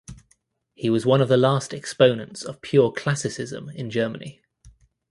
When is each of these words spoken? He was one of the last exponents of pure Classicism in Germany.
He 0.73 0.89
was 0.89 1.05
one 1.05 1.21
of 1.21 1.27
the 1.29 1.37
last 1.37 1.75
exponents 1.75 2.41
of 2.43 2.63
pure 2.63 2.91
Classicism 2.91 3.69
in 3.69 3.91
Germany. 3.91 4.41